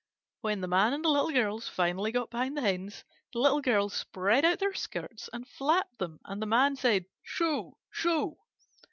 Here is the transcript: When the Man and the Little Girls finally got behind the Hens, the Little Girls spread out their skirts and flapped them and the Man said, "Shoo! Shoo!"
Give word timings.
When 0.39 0.61
the 0.61 0.67
Man 0.67 0.93
and 0.93 1.05
the 1.05 1.09
Little 1.09 1.29
Girls 1.29 1.67
finally 1.69 2.11
got 2.11 2.31
behind 2.31 2.57
the 2.57 2.61
Hens, 2.61 3.03
the 3.33 3.39
Little 3.39 3.61
Girls 3.61 3.93
spread 3.93 4.43
out 4.43 4.57
their 4.57 4.73
skirts 4.73 5.29
and 5.31 5.47
flapped 5.47 5.99
them 5.99 6.19
and 6.25 6.41
the 6.41 6.47
Man 6.47 6.75
said, 6.75 7.05
"Shoo! 7.21 7.73
Shoo!" 7.91 8.35